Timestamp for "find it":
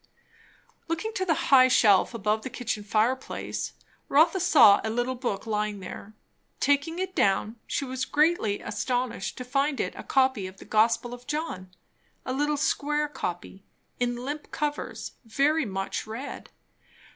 9.45-9.93